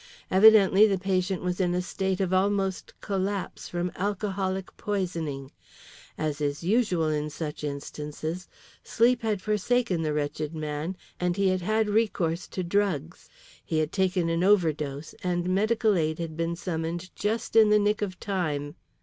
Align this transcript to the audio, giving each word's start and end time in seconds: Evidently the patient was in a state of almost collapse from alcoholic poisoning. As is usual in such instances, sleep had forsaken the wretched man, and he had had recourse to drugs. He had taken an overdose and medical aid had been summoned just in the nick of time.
Evidently 0.31 0.87
the 0.87 0.97
patient 0.97 1.43
was 1.43 1.61
in 1.61 1.75
a 1.75 1.79
state 1.83 2.19
of 2.19 2.33
almost 2.33 2.91
collapse 3.01 3.69
from 3.69 3.91
alcoholic 3.95 4.75
poisoning. 4.75 5.51
As 6.17 6.41
is 6.41 6.63
usual 6.63 7.09
in 7.09 7.29
such 7.29 7.63
instances, 7.63 8.47
sleep 8.83 9.21
had 9.21 9.43
forsaken 9.43 10.01
the 10.01 10.11
wretched 10.11 10.55
man, 10.55 10.97
and 11.19 11.37
he 11.37 11.49
had 11.49 11.61
had 11.61 11.87
recourse 11.87 12.47
to 12.47 12.63
drugs. 12.63 13.29
He 13.63 13.77
had 13.77 13.91
taken 13.91 14.27
an 14.29 14.43
overdose 14.43 15.13
and 15.23 15.47
medical 15.53 15.95
aid 15.95 16.17
had 16.17 16.35
been 16.35 16.55
summoned 16.55 17.15
just 17.15 17.55
in 17.55 17.69
the 17.69 17.77
nick 17.77 18.01
of 18.01 18.19
time. 18.19 18.73